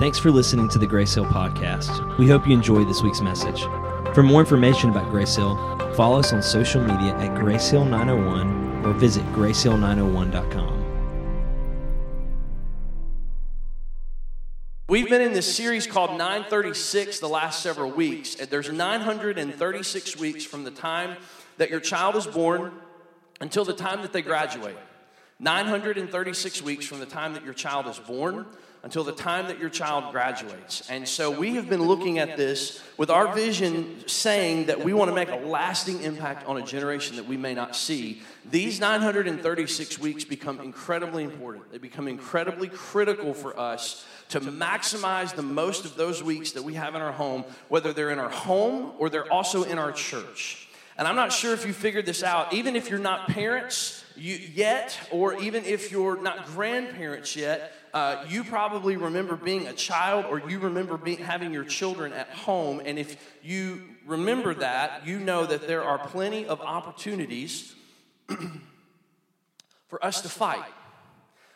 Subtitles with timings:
[0.00, 2.18] Thanks for listening to the Grace Hill podcast.
[2.18, 3.62] We hope you enjoyed this week's message.
[4.12, 5.56] For more information about Grace Hill,
[5.94, 10.84] follow us on social media at Grace Hill 901 or visit gracehill901.com.
[14.88, 18.34] We've been in this series called 936 the last several weeks.
[18.34, 21.16] There's 936 weeks from the time
[21.58, 22.72] that your child is born
[23.40, 24.76] until the time that they graduate.
[25.38, 28.44] 936 weeks from the time that your child is born
[28.84, 30.90] until the time that your child graduates.
[30.90, 35.10] And so we have been looking at this with our vision saying that we want
[35.10, 38.20] to make a lasting impact on a generation that we may not see.
[38.50, 41.72] These 936 weeks become incredibly important.
[41.72, 46.74] They become incredibly critical for us to maximize the most of those weeks that we
[46.74, 50.68] have in our home, whether they're in our home or they're also in our church.
[50.98, 54.34] And I'm not sure if you figured this out, even if you're not parents you,
[54.34, 60.26] yet, or even if you're not grandparents yet, uh, you probably remember being a child
[60.28, 62.82] or you remember being, having your children at home.
[62.84, 67.72] And if you remember that, you know that there are plenty of opportunities
[69.86, 70.64] for us to fight.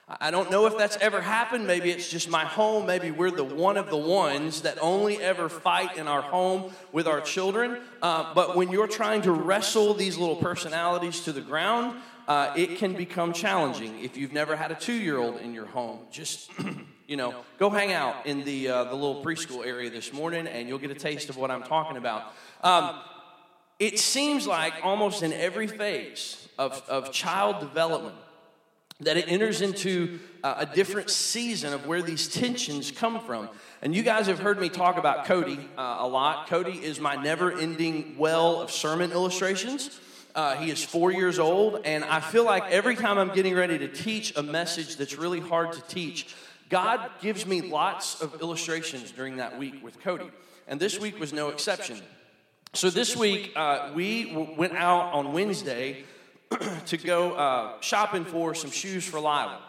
[0.08, 1.66] I don't know if that's ever happened.
[1.66, 2.86] Maybe it's just my home.
[2.86, 7.08] Maybe we're the one of the ones that only ever fight in our home with
[7.08, 7.82] our children.
[8.00, 12.78] Uh, but when you're trying to wrestle these little personalities to the ground, uh, it
[12.78, 13.98] can become challenging.
[14.04, 16.50] If you've never had a two year old in your home, just.
[17.08, 20.68] you know, go hang out in the, uh, the little preschool area this morning and
[20.68, 22.34] you'll get a taste of what I'm talking about.
[22.62, 23.00] Um,
[23.78, 28.14] it seems like almost in every phase of, of child development,
[29.00, 33.48] that it enters into uh, a different season of where these tensions come from.
[33.80, 36.48] And you guys have heard me talk about Cody uh, a lot.
[36.48, 40.00] Cody is my never ending well of sermon illustrations.
[40.38, 43.76] Uh, he is four years old, and I feel like every time I'm getting ready
[43.78, 46.32] to teach a message that's really hard to teach,
[46.68, 50.30] God gives me lots of illustrations during that week with Cody.
[50.68, 52.00] And this week was no exception.
[52.72, 56.04] So this week, uh, we went out on Wednesday
[56.86, 59.60] to go uh, shopping for some shoes for Lila.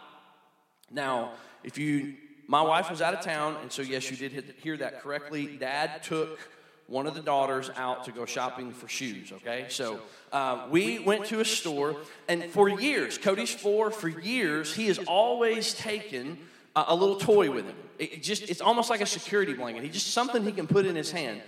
[0.88, 1.32] Now,
[1.64, 2.14] if you,
[2.46, 5.56] my wife was out of town, and so yes, you did hear that correctly.
[5.56, 6.38] Dad took
[6.90, 9.66] one of the daughters out to go shopping for shoes, okay?
[9.68, 10.00] So
[10.32, 11.96] uh, we went to a store,
[12.28, 16.36] and for years, Cody's four, for years, he has always taken
[16.74, 17.76] a, a little toy with him.
[18.00, 19.84] It, just, it's almost like a security blanket.
[19.84, 21.40] He just something he can put in his hand.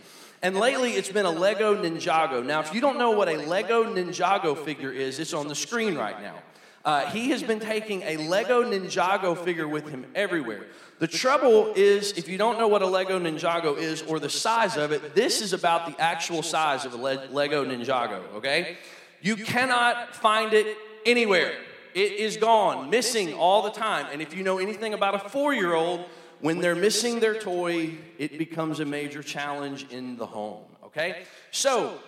[0.43, 2.45] And lately, it's been a Lego Ninjago.
[2.45, 5.97] Now, if you don't know what a Lego Ninjago figure is, it's on the screen
[5.97, 6.37] right now.
[6.85, 10.67] Uh, he has been taking a Lego Ninjago figure with him everywhere.
[10.99, 14.77] The trouble is, if you don't know what a Lego Ninjago is or the size
[14.77, 18.77] of it, this is about the actual size of a Le- Lego Ninjago, okay?
[19.21, 20.77] You cannot find it
[21.07, 21.53] anywhere.
[21.95, 24.07] It is gone, missing all the time.
[24.11, 26.05] And if you know anything about a four year old,
[26.41, 31.23] when they're missing their toy, it becomes a major challenge in the home, okay?
[31.53, 31.99] So,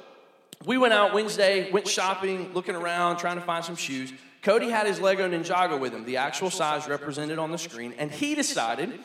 [0.66, 4.12] we went out Wednesday, went shopping, looking around, trying to find some shoes.
[4.44, 8.10] Cody had his Lego Ninjago with him, the actual size represented on the screen, and
[8.10, 9.00] he decided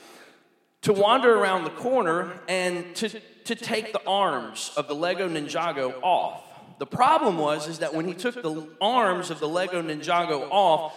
[0.82, 3.10] to wander around the corner and to,
[3.46, 6.44] to take the arms of the Lego Ninjago off.
[6.78, 10.94] The problem was is that when he took the arms of the Lego Ninjago off,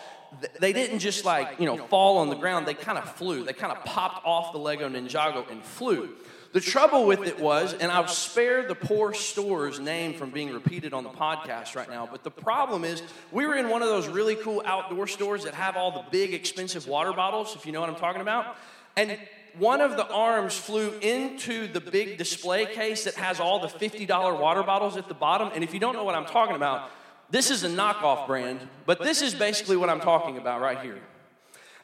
[0.58, 3.44] they didn't just like, you know, fall on the ground, they kind of flew.
[3.44, 6.10] They kind of popped off the Lego Ninjago and flew.
[6.52, 10.92] The trouble with it was, and I'll spare the poor store's name from being repeated
[10.92, 14.06] on the podcast right now, but the problem is, we were in one of those
[14.06, 17.80] really cool outdoor stores that have all the big, expensive water bottles, if you know
[17.80, 18.56] what I'm talking about.
[18.96, 19.18] And
[19.58, 24.06] one of the arms flew into the big display case that has all the $50
[24.38, 25.50] water bottles at the bottom.
[25.54, 26.90] And if you don't know what I'm talking about,
[27.30, 30.98] this is a knockoff brand, but this is basically what I'm talking about right here.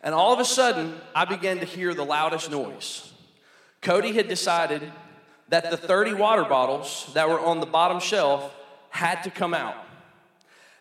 [0.03, 3.13] And all of a sudden, I began to hear the loudest noise.
[3.81, 4.93] Cody had decided
[5.49, 8.55] that the 30 water bottles that were on the bottom shelf
[8.91, 9.77] had to come out.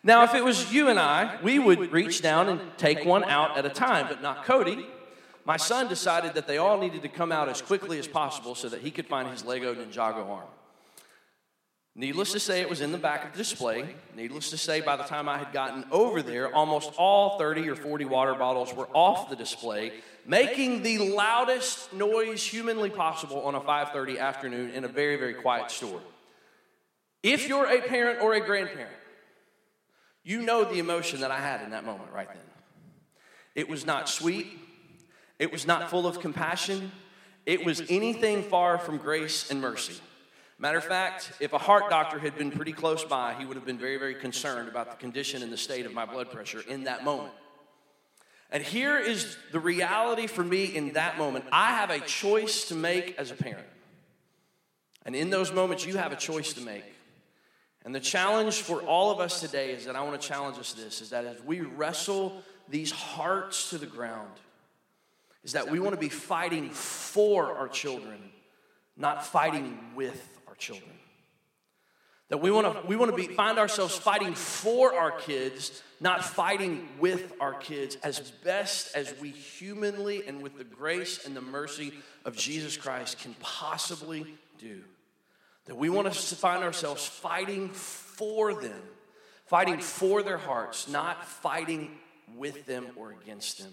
[0.02, 3.58] Now, if it was you and I, we would reach down and take one out
[3.58, 4.86] at a time, but not Cody.
[5.44, 8.68] My son decided that they all needed to come out as quickly as possible so
[8.68, 10.48] that he could find his Lego Ninjago arm.
[11.94, 13.96] Needless to say, it was in the back of the display.
[14.14, 17.74] Needless to say, by the time I had gotten over there, almost all 30 or
[17.74, 19.94] 40 water bottles were off the display,
[20.28, 25.70] making the loudest noise humanly possible on a 5:30 afternoon in a very, very quiet
[25.70, 26.02] store.
[27.22, 28.94] If you're a parent or a grandparent,
[30.22, 32.44] you know the emotion that I had in that moment right then.
[33.54, 34.46] It was not sweet.
[35.38, 36.92] It was not full of compassion.
[37.46, 39.98] It was anything far from grace and mercy.
[40.58, 43.64] Matter of fact, if a heart doctor had been pretty close by, he would have
[43.64, 46.84] been very, very concerned about the condition and the state of my blood pressure in
[46.84, 47.32] that moment.
[48.50, 52.74] And here is the reality for me in that moment I have a choice to
[52.74, 53.66] make as a parent.
[55.04, 56.84] And in those moments, you have a choice to make.
[57.84, 60.72] And the challenge for all of us today is that I want to challenge us
[60.74, 64.32] this is that as we wrestle these hearts to the ground,
[65.44, 68.18] is that we want to be fighting for our children,
[68.96, 70.97] not fighting with our children.
[72.28, 76.24] That we want to we want to be find ourselves fighting for our kids, not
[76.24, 81.40] fighting with our kids as best as we humanly and with the grace and the
[81.40, 81.92] mercy
[82.26, 84.26] of Jesus Christ can possibly
[84.58, 84.82] do.
[85.64, 88.82] That we want to find ourselves fighting for them,
[89.46, 91.90] fighting for their hearts, not fighting
[92.36, 93.72] with them or against them.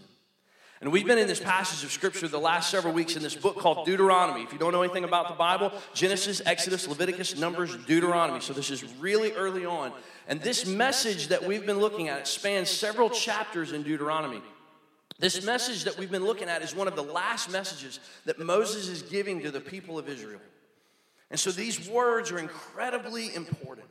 [0.81, 3.57] And we've been in this passage of scripture the last several weeks in this book
[3.57, 4.44] called Deuteronomy.
[4.44, 8.42] If you don't know anything about the Bible, Genesis, Exodus, Leviticus, Numbers, Deuteronomy.
[8.42, 9.94] So this is really early on.
[10.27, 14.42] And this message that we've been looking at spans several chapters in Deuteronomy.
[15.18, 18.89] This message that we've been looking at is one of the last messages that Moses
[18.89, 20.42] is giving to the people of Israel.
[21.31, 23.88] And so these words are incredibly important.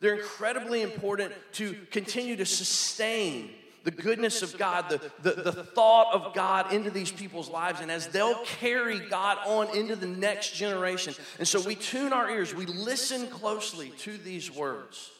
[0.00, 3.50] They're incredibly important to continue to sustain
[3.86, 7.88] the goodness of God, the, the, the thought of God into these people's lives, and
[7.88, 11.14] as they'll carry God on into the next generation.
[11.38, 15.12] And so we tune our ears, we listen closely to these words.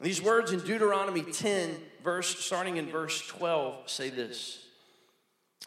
[0.00, 1.70] These words in Deuteronomy 10,
[2.02, 4.58] verse starting in verse 12, say this.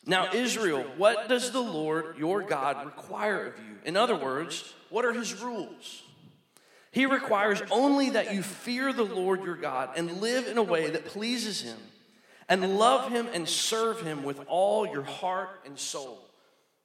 [0.05, 3.77] Now, Israel, what does the Lord your God require of you?
[3.85, 6.03] In other words, what are his rules?
[6.91, 10.89] He requires only that you fear the Lord your God and live in a way
[10.89, 11.77] that pleases him
[12.49, 16.19] and love him and serve him with all your heart and soul.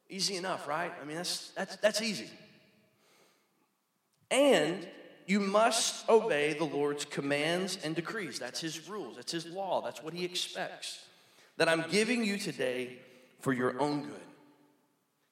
[0.08, 0.92] Easy enough, right?
[1.00, 2.28] I mean, that's, that's, that's easy.
[4.30, 4.86] And
[5.26, 8.38] you must obey the Lord's commands and decrees.
[8.38, 11.00] That's his rules, that's his law, that's what he expects.
[11.58, 12.98] That I'm giving you today
[13.40, 14.20] for your own good.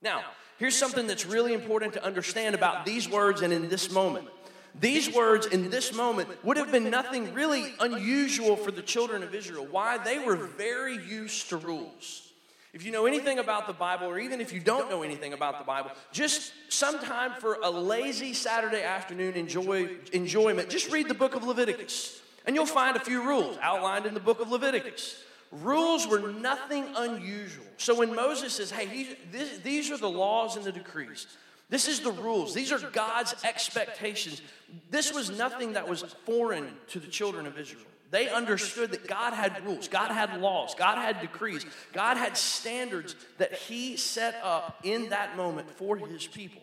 [0.02, 0.22] Now,
[0.58, 4.28] here's something that's really important to understand about these words and in this moment.
[4.78, 9.34] These words in this moment would have been nothing really unusual for the children of
[9.34, 9.66] Israel.
[9.70, 9.98] Why?
[9.98, 12.26] They were very used to rules.
[12.72, 15.58] If you know anything about the Bible, or even if you don't know anything about
[15.58, 21.34] the Bible, just sometime for a lazy Saturday afternoon enjoy, enjoyment, just read the book
[21.34, 22.20] of Leviticus.
[22.46, 25.20] And you'll find a few rules outlined in the book of Leviticus.
[25.50, 27.66] Rules were nothing unusual.
[27.76, 29.16] So when Moses says, hey,
[29.64, 31.26] these are the laws and the decrees,
[31.70, 32.52] this is the rules.
[32.52, 34.42] These are God's expectations.
[34.90, 37.84] This was nothing that was foreign to the children of Israel.
[38.10, 43.14] They understood that God had rules, God had laws, God had decrees, God had standards
[43.38, 46.62] that He set up in that moment for His people.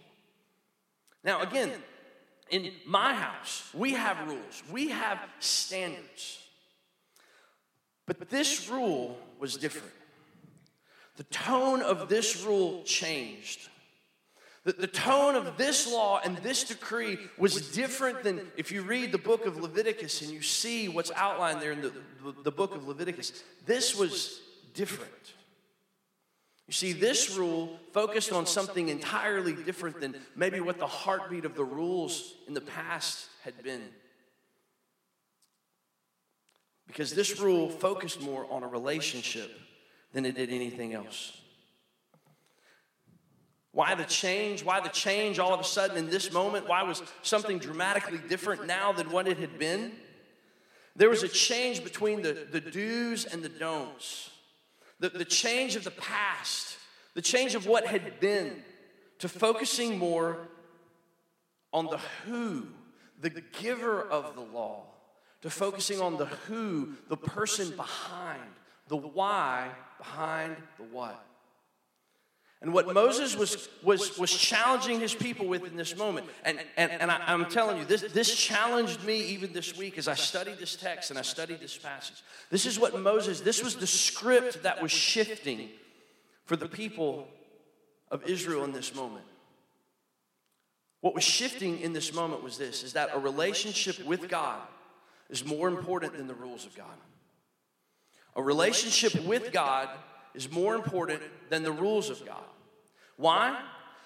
[1.24, 1.72] Now, again,
[2.50, 6.40] in my house, we have rules, we have standards.
[8.06, 9.94] But this rule was different.
[11.16, 13.70] The tone of this rule changed.
[14.68, 19.14] The, the tone of this law and this decree was different than if you read
[19.14, 22.76] the book of Leviticus and you see what's outlined there in the, the, the book
[22.76, 23.46] of Leviticus.
[23.66, 24.42] This was
[24.74, 25.10] different.
[26.68, 31.56] You see, this rule focused on something entirely different than maybe what the heartbeat of
[31.56, 33.84] the rules in the past had been.
[36.88, 39.50] Because this rule focused more on a relationship
[40.12, 41.40] than it did anything else.
[43.78, 44.64] Why the change?
[44.64, 46.68] Why the change all of a sudden in this moment?
[46.68, 49.92] Why was something dramatically different now than what it had been?
[50.96, 54.32] There was a change between the, the do's and the don'ts,
[55.00, 56.76] the, the change of the past,
[57.14, 58.64] the change of what had been,
[59.20, 60.40] to focusing more
[61.72, 62.66] on the who,
[63.22, 64.86] the giver of the law,
[65.44, 68.42] to focusing on the who, the person behind,
[68.88, 69.70] the why
[70.00, 71.24] behind the what.
[72.62, 76.92] And what Moses was, was, was challenging his people with in this moment, and, and,
[76.92, 80.58] and I, am telling you, this, this challenged me even this week as I studied
[80.58, 82.24] this text and I studied this passage.
[82.50, 85.70] This is what Moses, this was the script that was shifting
[86.46, 87.28] for the people
[88.10, 89.26] of Israel in this moment.
[91.02, 94.60] What was shifting in this moment was this is that a relationship with God
[95.30, 96.86] is more important than the rules of God.
[98.36, 99.90] A relationship with God
[100.38, 102.44] is more important than the rules of God.
[103.18, 103.60] Why?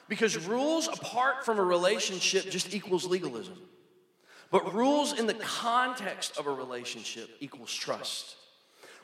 [0.07, 3.57] Because rules apart from a relationship just equals legalism.
[4.49, 8.35] But rules in the context of a relationship equals trust.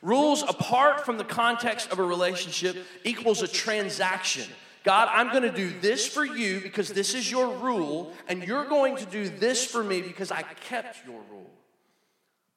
[0.02, 4.44] Rules apart from the context of a relationship equals a transaction.
[4.84, 8.64] God, I'm going to do this for you because this is your rule, and you're
[8.64, 11.50] going to do this for me because I kept your rule.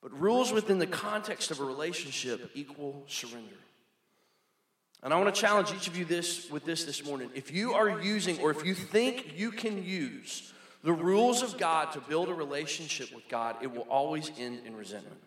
[0.01, 3.55] But rules within the context of a relationship equal surrender.
[5.03, 7.31] And I want to challenge each of you this with this this morning.
[7.33, 10.53] If you are using or if you think you can use
[10.83, 14.75] the rules of God to build a relationship with God, it will always end in
[14.75, 15.17] resentment.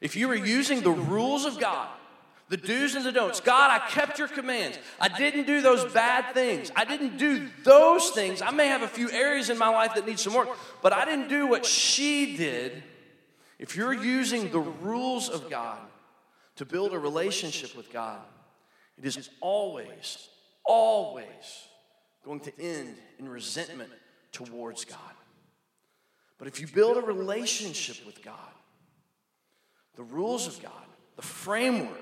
[0.00, 1.88] If you are using the rules of God,
[2.48, 4.78] the do's and the don'ts, God, I kept your commands.
[5.00, 6.70] I didn't do those bad things.
[6.74, 8.40] I didn't do those things.
[8.40, 10.48] I may have a few areas in my life that need some work,
[10.82, 12.82] but I didn't do what she did.
[13.58, 15.78] If you're using the rules of God
[16.58, 18.20] to build a relationship with God,
[18.96, 20.28] it is always,
[20.64, 21.24] always
[22.24, 23.90] going to end in resentment
[24.32, 24.98] towards God.
[26.36, 28.34] But if you build a relationship with God,
[29.94, 30.72] the rules of God,
[31.14, 31.98] the framework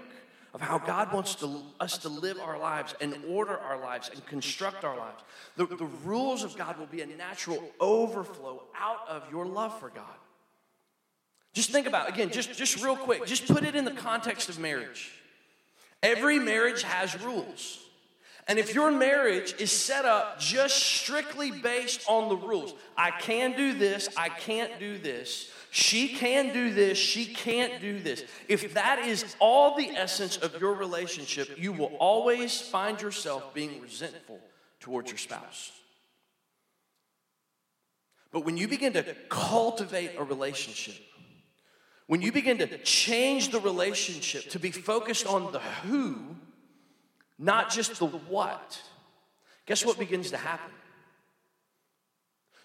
[0.54, 4.24] of how God wants to, us to live our lives and order our lives and
[4.24, 5.22] construct our lives.
[5.56, 9.90] The, the rules of God will be a natural overflow out of your love for
[9.90, 10.16] God.
[11.56, 14.58] Just think about again, just, just real quick, just put it in the context of
[14.58, 15.10] marriage.
[16.02, 17.82] Every marriage has rules.
[18.46, 23.56] And if your marriage is set up just strictly based on the rules, I can
[23.56, 28.22] do this, I can't do this, she can do this, she can't do this.
[28.48, 33.80] If that is all the essence of your relationship, you will always find yourself being
[33.80, 34.40] resentful
[34.78, 35.72] towards your spouse.
[38.30, 40.96] But when you begin to cultivate a relationship,
[42.06, 46.16] when you begin to change the relationship to be focused on the who,
[47.38, 48.80] not just the what,
[49.66, 50.72] guess what begins to happen?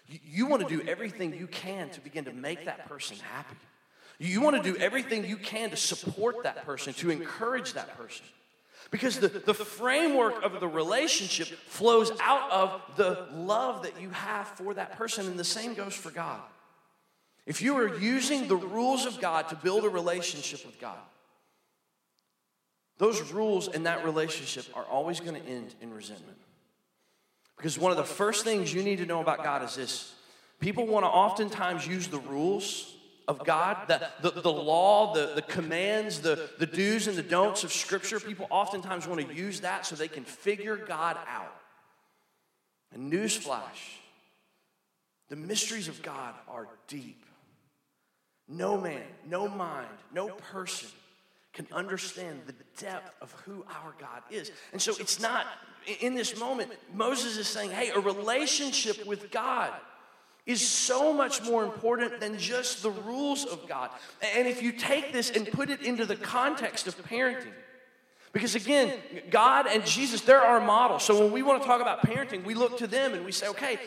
[0.06, 3.56] You want to do everything you can to begin to make that person happy.
[4.18, 8.24] You want to do everything you can to support that person, to encourage that person.
[8.90, 14.46] Because the, the framework of the relationship flows out of the love that you have
[14.48, 16.40] for that person, and the same goes for God.
[17.46, 20.98] If you are using the rules of God to build a relationship with God,
[22.98, 26.38] those rules and that relationship are always going to end in resentment.
[27.56, 30.14] Because one of the first things you need to know about God is this
[30.60, 32.94] people want to oftentimes use the rules
[33.26, 37.64] of God, the, the, the law, the, the commands, the, the do's and the don'ts
[37.64, 38.20] of Scripture.
[38.20, 41.54] People oftentimes want to use that so they can figure God out.
[42.92, 43.98] And newsflash
[45.28, 47.24] the mysteries of God are deep.
[48.48, 50.88] No man, no mind, no person
[51.52, 54.50] can understand the depth of who our God is.
[54.72, 55.46] And so it's not,
[56.00, 59.70] in this moment, Moses is saying, hey, a relationship with God
[60.46, 63.90] is so much more important than just the rules of God.
[64.36, 67.52] And if you take this and put it into the context of parenting,
[68.32, 68.94] because again,
[69.30, 70.98] God and Jesus, they're our model.
[70.98, 73.46] So when we want to talk about parenting, we look to them and we say,
[73.48, 73.78] okay,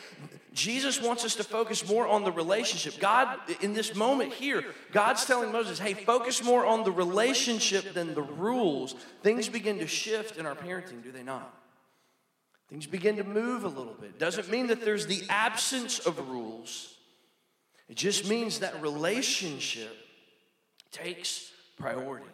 [0.55, 2.97] Jesus wants us to focus more on the relationship.
[2.97, 8.15] God, in this moment here, God's telling Moses, hey, focus more on the relationship than
[8.15, 8.95] the rules.
[9.21, 11.53] Things begin to shift in our parenting, do they not?
[12.69, 14.17] Things begin to move a little bit.
[14.17, 16.95] Doesn't mean that there's the absence of rules,
[17.89, 19.95] it just means that relationship
[20.91, 22.25] takes priority.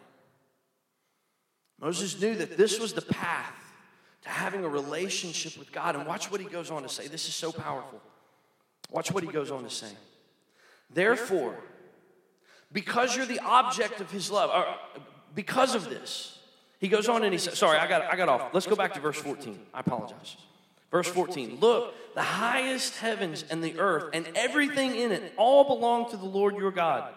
[1.80, 3.74] Moses knew that this was the path
[4.22, 5.96] to having a relationship with God.
[5.96, 7.08] And watch what he goes on to say.
[7.08, 8.00] This is so powerful.
[8.92, 9.90] Watch what he goes on to say.
[10.90, 11.56] Therefore,
[12.70, 14.66] because you're the object of his love, or
[15.34, 16.38] because of this,
[16.78, 18.52] he goes on and he says, sorry, I got, I got off.
[18.52, 19.58] Let's go back to verse 14.
[19.72, 20.36] I apologize.
[20.90, 26.10] Verse 14 Look, the highest heavens and the earth and everything in it all belong
[26.10, 27.12] to the Lord your God.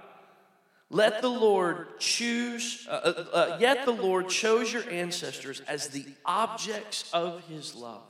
[0.89, 6.05] Let the Lord choose, uh, uh, uh, yet the Lord chose your ancestors as the
[6.25, 8.03] objects of his love.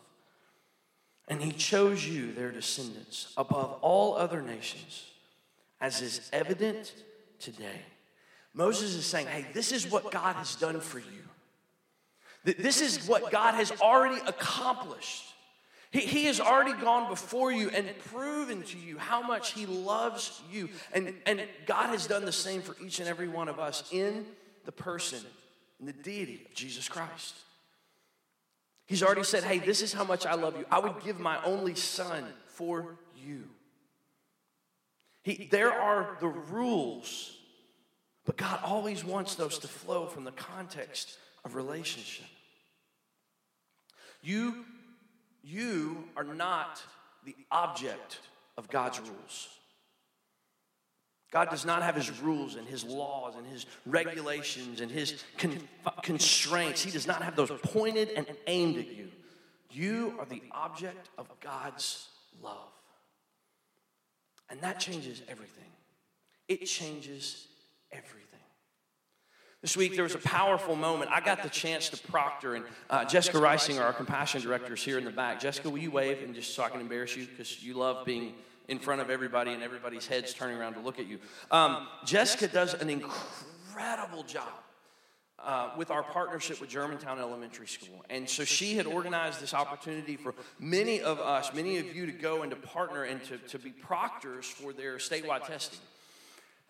[1.27, 5.05] And he chose you, their descendants, above all other nations,
[5.81, 6.93] as is evident
[7.39, 7.81] today.
[8.53, 11.05] Moses is saying, hey, this is what God has done for you.
[12.45, 15.25] This is what God has already accomplished.
[15.91, 20.41] He, he has already gone before you and proven to you how much He loves
[20.51, 20.69] you.
[20.93, 24.25] And, and God has done the same for each and every one of us in
[24.65, 25.19] the person,
[25.79, 27.35] in the deity of Jesus Christ.
[28.85, 30.65] He's already said, Hey, this is how much I love you.
[30.69, 33.43] I would give my only son for you.
[35.23, 37.35] He, there are the rules,
[38.25, 42.27] but God always wants those to flow from the context of relationship.
[44.21, 44.65] You,
[45.43, 46.81] you are not
[47.25, 48.19] the object
[48.57, 49.49] of God's rules.
[51.31, 55.59] God does not have his rules and his laws and his regulations and his con-
[56.01, 56.81] constraints.
[56.81, 59.09] He does not have those pointed and aimed at you.
[59.71, 62.07] You are the object of God's
[62.41, 62.71] love.
[64.49, 65.63] And that changes everything.
[66.47, 67.47] It changes
[67.91, 68.21] everything.
[69.61, 71.09] This week there was a powerful moment.
[71.11, 74.99] I got the chance to proctor, and uh, Jessica Reisinger, our compassion director, is here
[74.99, 75.39] in the back.
[75.39, 78.35] Jessica, will you wave and just so I can embarrass you because you love being
[78.67, 81.19] in front of everybody and everybody's heads turning around to look at you.
[81.51, 84.47] Um, Jessica does an incredible job.
[85.37, 88.03] Uh, with our partnership with Germantown Elementary School.
[88.09, 92.11] And so she had organized this opportunity for many of us, many of you to
[92.11, 95.77] go and to partner and to, to be proctors for their statewide testing.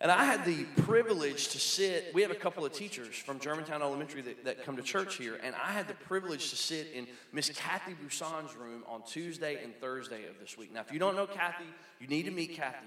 [0.00, 3.80] And I had the privilege to sit, we have a couple of teachers from Germantown
[3.80, 7.06] Elementary that, that come to church here, and I had the privilege to sit in
[7.32, 10.72] Miss Kathy Busson's room on Tuesday and Thursday of this week.
[10.72, 11.64] Now, if you don't know Kathy,
[11.98, 12.86] you need to meet Kathy.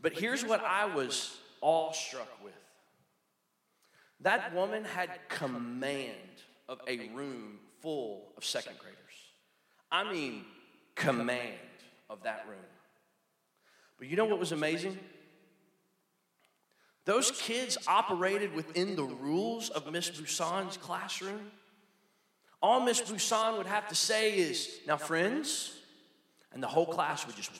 [0.00, 2.52] But here's what I was awestruck with
[4.20, 6.12] that woman had command
[6.68, 8.96] of a room full of second graders.
[9.92, 10.44] I mean,
[10.94, 11.52] command
[12.08, 12.58] of that room.
[13.98, 14.98] But you know what was amazing?
[17.04, 21.50] Those kids operated within the rules of Miss Busson's classroom.
[22.62, 25.78] All Miss Busson would have to say is, now, friends,
[26.50, 27.52] and the whole class would just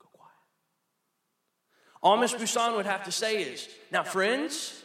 [0.00, 0.34] go quiet.
[2.02, 4.82] All Miss Busson would have to say is, now, friends,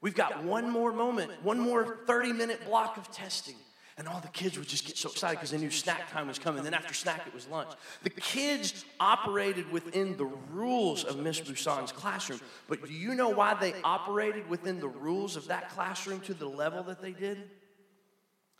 [0.00, 3.56] we've got one more moment, one more 30 minute block of testing.
[3.98, 6.38] And all the kids would just get so excited because they knew snack time was
[6.38, 6.62] coming.
[6.62, 7.70] Then after snack, it was lunch.
[8.02, 12.40] The kids operated within the rules of Miss Busson's classroom.
[12.68, 16.46] But do you know why they operated within the rules of that classroom to the
[16.46, 17.38] level that they did?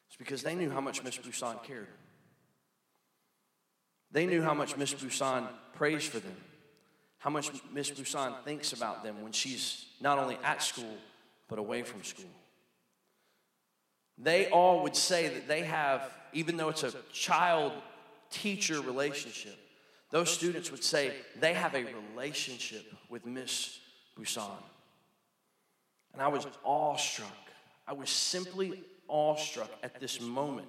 [0.06, 1.88] It's because they knew how much Miss Busson cared.
[4.10, 6.36] They knew how much Miss Busson prays for them,
[7.18, 10.96] how much Miss Busson thinks about them when she's not only at school,
[11.48, 12.30] but away from school.
[14.18, 17.72] They all would say that they have, even though it's a child
[18.30, 19.58] teacher relationship,
[20.10, 23.78] those students would say they have a relationship with Miss
[24.18, 24.50] Busson.
[26.12, 27.28] And I was awestruck.
[27.86, 30.68] I was simply awestruck at this moment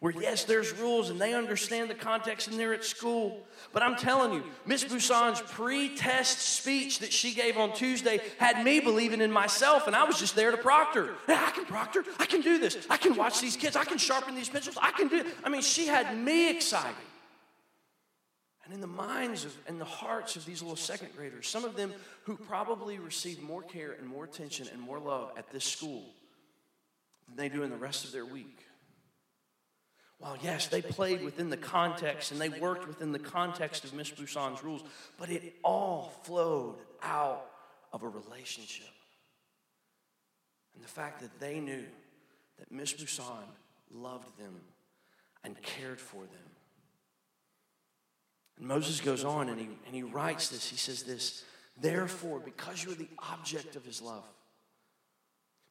[0.00, 3.46] where yes, there's rules and they understand the context and they're at school.
[3.72, 8.80] But I'm telling you, Miss Busson's pre-test speech that she gave on Tuesday had me
[8.80, 11.10] believing in myself, and I was just there to proctor.
[11.28, 12.02] Yeah, I can proctor.
[12.18, 12.86] I can do this.
[12.88, 13.76] I can watch these kids.
[13.76, 14.78] I can sharpen these pencils.
[14.80, 15.26] I can do it.
[15.44, 16.96] I mean, she had me excited.
[18.64, 21.76] And in the minds of, and the hearts of these little second graders, some of
[21.76, 21.92] them
[22.24, 26.14] who probably received more care and more attention and more love at this school
[27.28, 28.64] than they do in the rest of their week
[30.20, 34.10] well, yes, they played within the context and they worked within the context of Miss
[34.10, 34.82] Busson's rules,
[35.18, 37.46] but it all flowed out
[37.92, 38.86] of a relationship.
[40.74, 41.84] And the fact that they knew
[42.58, 43.44] that Miss Busson
[43.90, 44.60] loved them
[45.42, 46.50] and cared for them.
[48.58, 50.68] And Moses goes on and he, and he writes this.
[50.68, 51.44] He says this,
[51.80, 54.24] therefore, because you're the object of his love,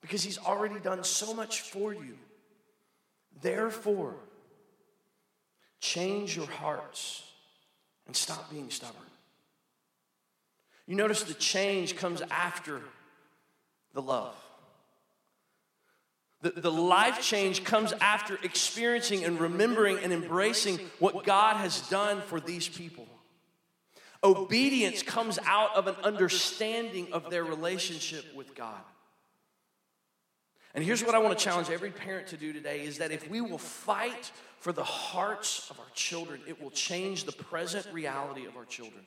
[0.02, 2.18] because he's already done so much for you,
[3.44, 4.16] therefore,
[5.80, 7.24] Change your hearts
[8.08, 9.02] and stop being stubborn.
[10.88, 12.82] You notice the change comes after
[13.94, 14.36] the love.
[16.42, 22.22] The, the life change comes after experiencing and remembering and embracing what God has done
[22.22, 23.08] for these people.
[24.24, 28.82] Obedience comes out of an understanding of their relationship with God.
[30.76, 33.30] And here's what I want to challenge every parent to do today is that if
[33.30, 38.46] we will fight for the hearts of our children, it will change the present reality
[38.46, 39.04] of our children.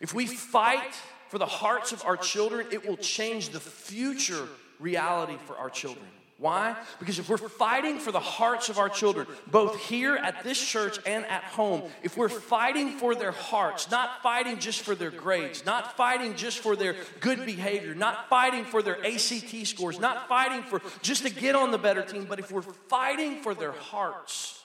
[0.00, 0.94] If we fight
[1.28, 4.48] for the hearts of our children, it will change the future
[4.80, 6.06] reality for our children.
[6.38, 6.76] Why?
[6.98, 10.98] Because if we're fighting for the hearts of our children, both here at this church
[11.06, 15.64] and at home, if we're fighting for their hearts, not fighting just for their grades,
[15.64, 20.62] not fighting just for their good behavior, not fighting for their ACT scores, not fighting
[20.64, 24.62] for just to get on the better team, but if we're fighting for their hearts,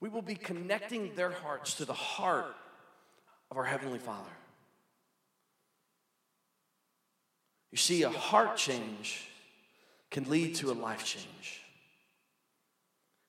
[0.00, 2.54] we will be connecting their hearts to the heart
[3.50, 4.30] of our Heavenly Father.
[7.72, 9.28] You see, a heart change
[10.10, 11.60] can lead to a life change.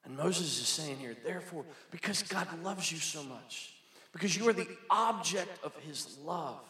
[0.06, 3.74] And Moses is saying here, therefore, because God loves you so much,
[4.12, 6.62] because you are the object of his love,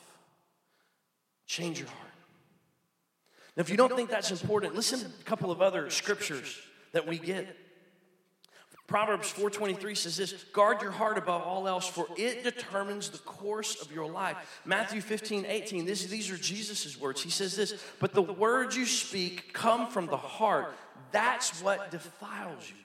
[1.45, 2.11] change your heart.
[3.55, 6.57] Now, if you don't think that's important, listen to a couple of other scriptures
[6.91, 7.55] that we get.
[8.89, 13.79] Proverbs 4:23 says this, guard your heart above all else for it determines the course
[13.83, 14.61] of your life.
[14.65, 17.21] Matthew 15, 18, this, these are Jesus' words.
[17.21, 20.73] He says this, but the words you speak come from the heart.
[21.11, 22.75] That's what defiles you.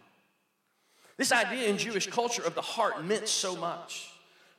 [1.16, 4.10] This idea in Jewish culture of the heart meant so much.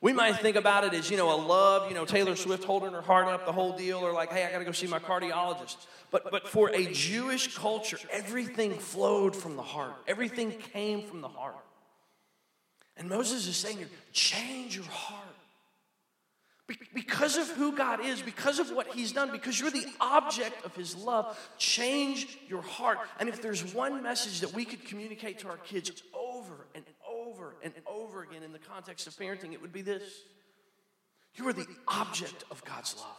[0.06, 2.92] We might think about it as, you know, a love, you know, Taylor Swift holding
[2.92, 5.00] her heart up, the whole deal, or like, hey, I got to go see my
[5.00, 5.78] cardiologist.
[6.12, 11.28] But, but for a Jewish culture, everything flowed from the heart, everything came from the
[11.28, 11.56] heart.
[12.96, 15.26] And Moses is saying, change your heart.
[16.94, 20.72] Because of who God is, because of what He's done, because you're the object of
[20.76, 22.98] His love, change your heart.
[23.18, 26.84] And if there's one message that we could communicate to our kids over and
[27.26, 30.02] over and over again in the context of parenting, it would be this
[31.34, 33.16] You are the object of God's love.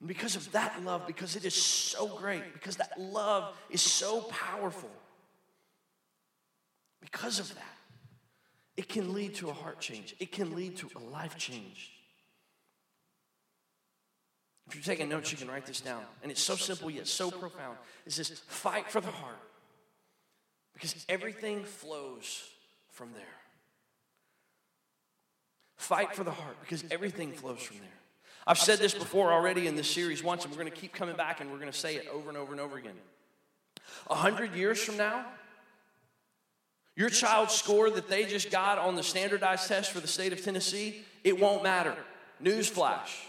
[0.00, 4.20] And because of that love, because it is so great, because that love is so
[4.22, 4.90] powerful,
[7.00, 7.76] because of that,
[8.76, 11.92] it can lead to a heart change, it can lead to a life change.
[14.68, 16.02] If you're taking notes, you can write this down.
[16.22, 17.78] And it's so simple yet so profound.
[18.04, 19.38] It says, fight for the heart.
[20.76, 22.50] Because everything flows
[22.90, 23.22] from there.
[25.76, 27.88] Fight for the heart because everything flows from there.
[28.46, 31.16] I've said this before already in this series once, and we're going to keep coming
[31.16, 32.94] back and we're going to say it over and over and over again.
[34.10, 35.24] A hundred years from now,
[36.94, 40.44] your child's score that they just got on the standardized test for the state of
[40.44, 41.96] Tennessee, it won't matter.
[42.42, 43.24] Newsflash.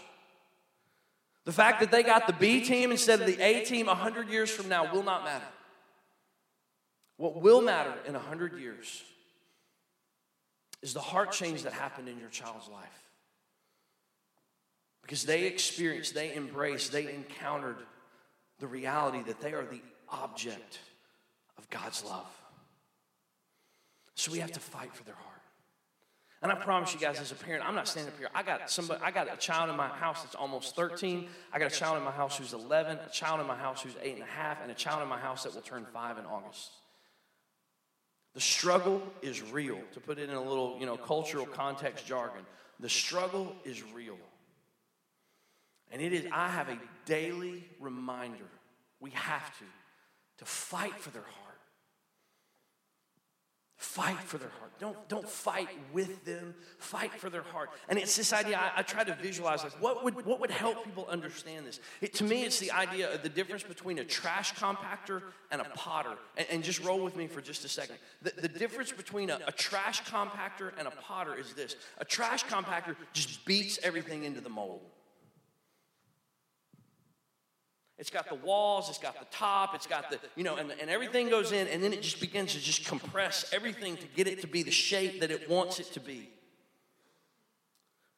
[1.46, 4.28] The fact that they got the B team instead of the A team a 100
[4.28, 5.46] years from now will not matter.
[7.18, 9.02] What will matter in 100 years
[10.82, 13.08] is the heart change that happened in your child's life.
[15.02, 17.78] Because they experienced, they embraced, they encountered
[18.60, 20.78] the reality that they are the object
[21.58, 22.26] of God's love.
[24.14, 25.26] So we have to fight for their heart.
[26.40, 28.28] And I promise you guys, as a parent, I'm not standing up here.
[28.32, 31.26] I got somebody, I got a child in my house that's almost 13.
[31.52, 33.96] I got a child in my house who's 11, a child in my house who's
[34.02, 36.24] eight and a half, and a child in my house that will turn five in
[36.26, 36.70] August.
[38.34, 39.78] The struggle is real.
[39.94, 42.44] To put it in a little, you know, cultural context jargon,
[42.80, 44.18] the struggle is real.
[45.90, 48.44] And it is, I have a daily reminder,
[49.00, 49.64] we have to,
[50.38, 51.47] to fight for their heart.
[53.78, 54.72] Fight for their heart.
[54.80, 56.52] Don't, don't fight with them.
[56.78, 57.70] Fight for their heart.
[57.88, 60.84] And it's this idea, I, I try to visualize like what would, what would help
[60.84, 61.78] people understand this?
[62.00, 65.64] It, to me, it's the idea of the difference between a trash compactor and a
[65.76, 66.16] potter.
[66.36, 67.98] And, and just roll with me for just a second.
[68.20, 72.44] The, the difference between a, a trash compactor and a potter is this a trash
[72.46, 74.80] compactor just beats everything into the mold.
[77.98, 80.88] It's got the walls, it's got the top, it's got the, you know, and, and
[80.88, 84.40] everything goes in, and then it just begins to just compress everything to get it
[84.42, 86.28] to be the shape that it wants it to be.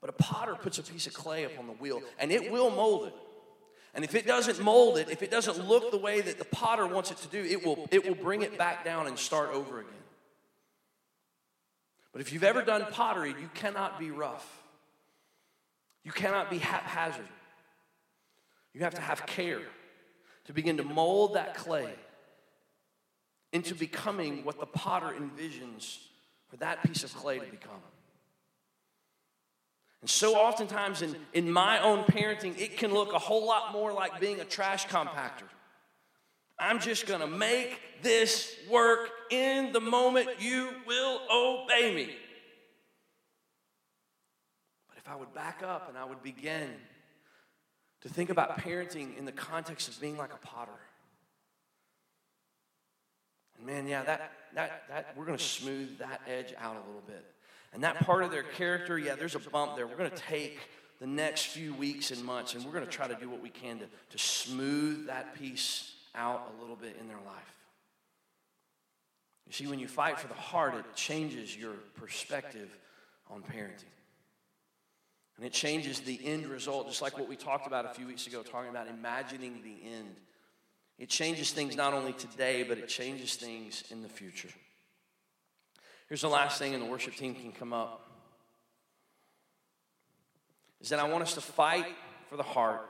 [0.03, 3.07] But a potter puts a piece of clay upon the wheel, and it will mold
[3.09, 3.14] it.
[3.95, 6.87] And if it doesn't mold it, if it doesn't look the way that the potter
[6.87, 9.81] wants it to do, it will, it will bring it back down and start over
[9.81, 9.93] again.
[12.12, 14.62] But if you've ever done pottery, you cannot be rough.
[16.05, 17.27] You cannot be haphazard.
[18.74, 19.62] You have to have care
[20.44, 21.92] to begin to mold that clay
[23.52, 25.98] into becoming what the potter envisions
[26.48, 27.83] for that piece of clay to become.
[30.00, 33.92] And so oftentimes in, in my own parenting, it can look a whole lot more
[33.92, 35.48] like being a trash compactor.
[36.59, 42.14] I'm just gonna make this work in the moment you will obey me.
[44.88, 46.70] But if I would back up and I would begin
[48.03, 50.71] to think about parenting in the context of being like a potter.
[53.59, 57.03] And man, yeah, that, that, that we're going to smooth that edge out a little
[57.07, 57.25] bit.
[57.73, 59.87] And that part of their character, yeah, there's a bump there.
[59.87, 60.59] We're going to take
[60.99, 63.49] the next few weeks and months and we're going to try to do what we
[63.49, 67.55] can to, to smooth that piece out a little bit in their life.
[69.47, 72.69] You see, when you fight for the heart, it changes your perspective
[73.31, 73.85] on parenting.
[75.40, 78.26] And it changes the end result, just like what we talked about a few weeks
[78.26, 80.14] ago, talking about imagining the end.
[80.98, 84.50] It changes things not only today, but it changes things in the future.
[86.11, 88.07] Here's the last thing, and the worship team can come up.
[90.83, 91.87] Is that I want us to fight
[92.29, 92.87] for the heart.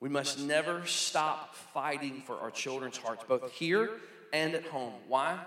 [0.00, 3.88] We must never stop fighting for our children's hearts, both here
[4.32, 4.94] and at home.
[5.06, 5.38] Why?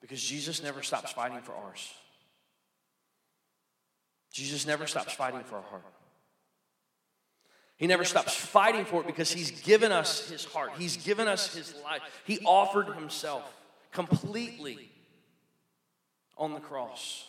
[0.00, 1.92] Because Jesus never stops fighting for ours.
[4.32, 5.84] Jesus never stops fighting for our heart.
[7.76, 10.72] He never stops fighting for it because He's given us His heart.
[10.76, 12.02] He's given us His life.
[12.24, 13.42] He offered Himself
[13.92, 14.90] completely
[16.36, 17.24] on the cross.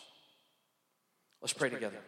[1.40, 1.98] Let's pray together.